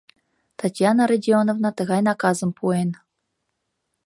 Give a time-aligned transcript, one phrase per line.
[0.59, 2.89] —Татьяна Родионовна тыгай наказым пуэн.